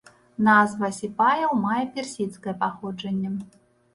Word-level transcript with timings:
Назва 0.45 0.87
сіпаяў 0.99 1.51
мае 1.65 1.83
персідскае 1.97 2.53
паходжанне. 2.63 3.35